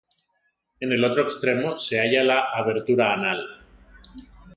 [0.79, 3.45] En el otro extremo se halla la abertura anal.